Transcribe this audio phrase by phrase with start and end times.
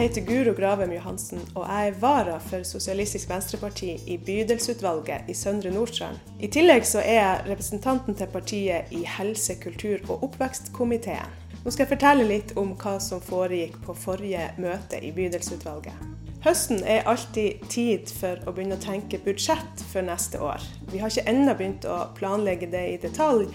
[0.00, 5.70] heter Guro Gravem Johansen, og jeg er vara for Sosialistisk Venstreparti i bydelsutvalget i Søndre
[5.74, 6.16] Nordstrand.
[6.40, 11.36] I tillegg så er jeg representanten til partiet i helse-, kultur- og oppvekstkomiteen.
[11.64, 16.29] Nå skal jeg fortelle litt om hva som foregikk på forrige møte i bydelsutvalget.
[16.40, 20.62] Høsten er alltid tid for å begynne å tenke budsjett for neste år.
[20.88, 23.50] Vi har ikke ennå begynt å planlegge det i detalj,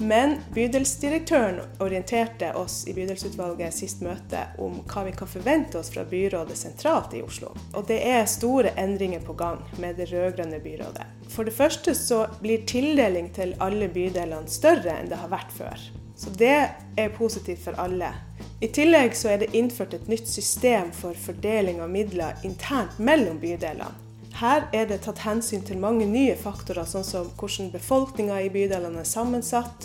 [0.00, 6.06] men bydelsdirektøren orienterte oss i bydelsutvalget sist møte om hva vi kan forvente oss fra
[6.08, 7.52] byrådet sentralt i Oslo.
[7.76, 11.04] Og det er store endringer på gang med det rød-grønne byrådet.
[11.28, 15.86] For det første så blir tildeling til alle bydelene større enn det har vært før.
[16.16, 16.56] Så det
[16.96, 18.14] er positivt for alle.
[18.64, 23.36] I tillegg så er det innført et nytt system for fordeling av midler internt mellom
[23.42, 23.90] bydelene.
[24.38, 29.02] Her er det tatt hensyn til mange nye faktorer, sånn som hvordan befolkninga i bydelene
[29.02, 29.84] er sammensatt,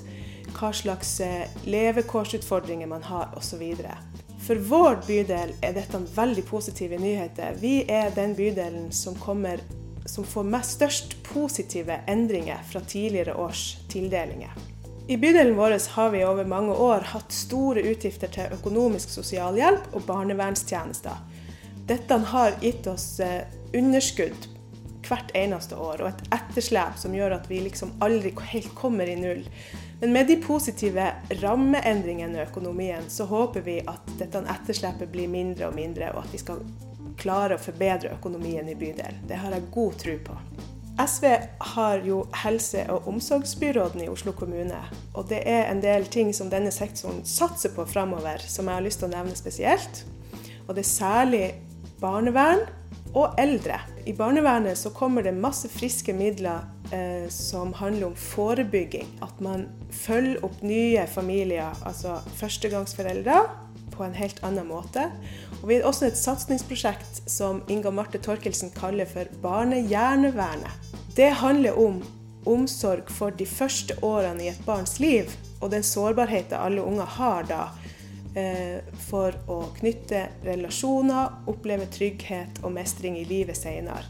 [0.55, 3.67] hva slags eh, levekårsutfordringer man har osv.
[4.47, 7.59] For vår bydel er dette veldig positive nyheter.
[7.59, 9.59] Vi er den bydelen som, kommer,
[10.07, 14.55] som får mest størst positive endringer fra tidligere års tildelinger.
[15.09, 20.03] I bydelen vår har vi over mange år hatt store utgifter til økonomisk sosialhjelp og
[20.05, 21.16] barnevernstjenester.
[21.89, 24.45] Dette har gitt oss eh, underskudd
[25.07, 29.17] hvert eneste år, og et etterslep som gjør at vi liksom aldri helt kommer i
[29.17, 29.41] null.
[30.03, 31.09] Men med de positive
[31.41, 36.38] rammeendringene i økonomien, så håper vi at dette etterslepet blir mindre og mindre, og at
[36.38, 36.61] vi skal
[37.17, 39.25] klare å forbedre økonomien i bydelen.
[39.25, 40.44] Det har jeg god tro på.
[41.00, 41.25] SV
[41.75, 44.80] har jo helse- og omsorgsbyråden i Oslo kommune.
[45.14, 48.83] Og det er en del ting som denne sektoren satser på framover, som jeg har
[48.83, 50.03] lyst til å nevne spesielt.
[50.67, 51.45] Og det er særlig
[52.02, 52.67] barnevern
[53.16, 53.80] og eldre.
[54.06, 59.08] I barnevernet så kommer det masse friske midler eh, som handler om forebygging.
[59.25, 63.41] At man følger opp nye familier, altså førstegangsforeldre,
[64.00, 65.09] på en helt annen måte.
[65.61, 70.88] Og Vi har også et satsingsprosjekt som Inga Marte Torkelsen kaller for Barnehjernevernet.
[71.16, 72.02] Det handler om
[72.46, 77.47] omsorg for de første årene i et barns liv, og den sårbarheten alle unger har
[77.50, 77.64] da
[78.36, 84.06] Eh, for å knytte relasjoner, oppleve trygghet og mestring i livet senere.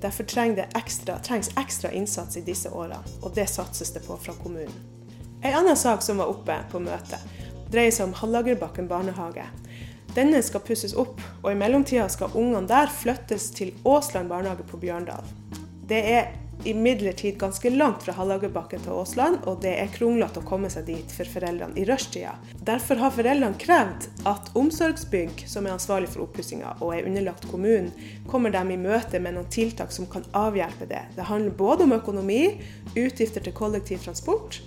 [0.00, 0.24] Derfor
[0.56, 4.72] det ekstra, trengs ekstra innsats i disse årene, og det satses det på fra kommunen.
[5.42, 7.20] En annen sak som var oppe på møtet,
[7.70, 9.44] dreier seg om Hallagerbakken barnehage.
[10.16, 14.80] Denne skal pusses opp, og i mellomtida skal ungene der flyttes til Åsland barnehage på
[14.80, 15.24] Bjørndal.
[15.90, 16.28] Det er
[16.64, 21.14] imidlertid ganske langt fra Hallagerbakken til Åsland, og det er kronglete å komme seg dit
[21.16, 22.36] for foreldrene i rushtida.
[22.62, 27.88] Derfor har foreldrene krevd at Omsorgsbygg, som er ansvarlig for oppussinga og er underlagt kommunen,
[28.30, 31.02] kommer dem i møte med noen tiltak som kan avhjelpe det.
[31.16, 32.44] Det handler både om økonomi,
[32.94, 34.60] utgifter til kollektivtransport,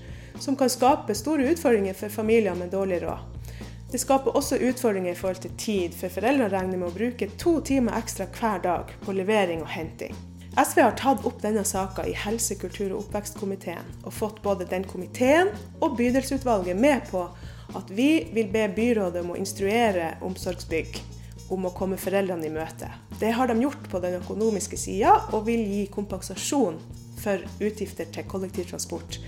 [0.44, 3.32] som kan skape store utfordringer for familier med dårlig råd.
[3.94, 7.62] Det skaper også utfordringer i forhold til tid, for foreldrene regner med å bruke to
[7.64, 10.18] timer ekstra hver dag på levering og henting.
[10.58, 14.86] SV har tatt opp denne saka i helse-, kultur- og oppvekstkomiteen, og fått både den
[14.86, 15.50] komiteen
[15.82, 17.24] og bydelsutvalget med på
[17.74, 21.00] at vi vil be byrådet om å instruere Omsorgsbygg
[21.54, 22.92] om å komme foreldrene i møte.
[23.20, 26.78] Det har de gjort på den økonomiske sida, og vil gi kompensasjon
[27.24, 29.20] for utgifter til kollektivtransport.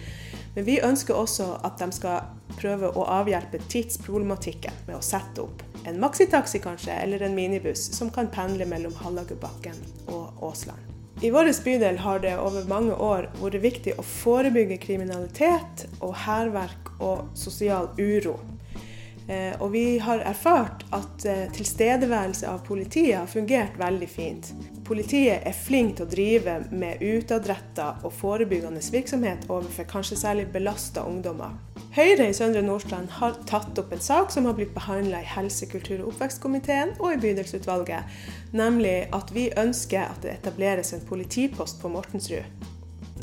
[0.56, 5.66] Men vi ønsker også at de skal prøve å avhjelpe tidsproblematikken med å sette opp
[5.85, 9.78] en maxitaxi kanskje, eller en minibuss som kan pendle mellom Hallagerbakken
[10.08, 10.95] og Åsland.
[11.22, 16.92] I vår bydel har det over mange år vært viktig å forebygge kriminalitet og hærverk
[17.00, 18.36] og sosial uro.
[19.28, 24.52] Eh, og vi har erfart at eh, tilstedeværelse av politiet har fungert veldig fint.
[24.86, 31.08] Politiet er flink til å drive med utadretta og forebyggende virksomhet overfor kanskje særlig belasta
[31.09, 31.56] ungdommer.
[31.96, 35.70] Høyre i Søndre Nordstrand har tatt opp en sak som har blitt behandla i helse-,
[35.72, 38.18] kultur- og oppvekstkomiteen og i bydelsutvalget,
[38.52, 42.44] nemlig at vi ønsker at det etableres en politipost på Mortensrud.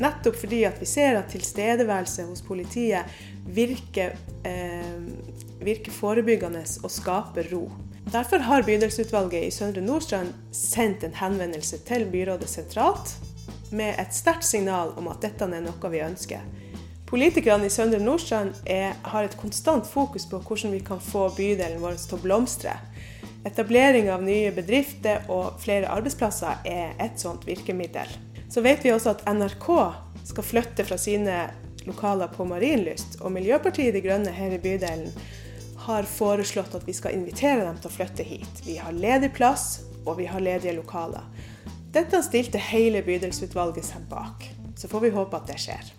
[0.01, 3.13] Nettopp fordi at vi ser at tilstedeværelse hos politiet
[3.45, 4.97] virker, eh,
[5.61, 7.67] virker forebyggende og skaper ro.
[8.09, 13.13] Derfor har bydelsutvalget i Søndre Nordstrand sendt en henvendelse til byrådet sentralt
[13.69, 16.41] med et sterkt signal om at dette er noe vi ønsker.
[17.13, 21.77] Politikerne i Søndre Nordstrand er, har et konstant fokus på hvordan vi kan få bydelen
[21.77, 22.71] vår til å blomstre.
[23.45, 28.09] Etablering av nye bedrifter og flere arbeidsplasser er et sånt virkemiddel.
[28.49, 29.67] Så vet vi også at NRK
[30.25, 31.35] skal flytte fra sine
[31.85, 35.11] lokaler på Marienlyst, og Miljøpartiet De Grønne her i bydelen
[35.85, 38.63] har foreslått at vi skal invitere dem til å flytte hit.
[38.65, 41.29] Vi har ledig plass, og vi har ledige lokaler.
[41.93, 44.49] Dette stilte hele bydelsutvalget seg bak.
[44.73, 45.93] Så får vi håpe at det skjer.